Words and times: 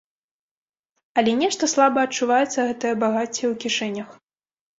Але 1.21 1.31
нешта 1.41 1.69
слаба 1.73 1.99
адчуваецца 2.09 2.59
гэтае 2.71 2.93
багацце 3.05 3.43
ў 3.45 3.53
кішэнях. 3.67 4.09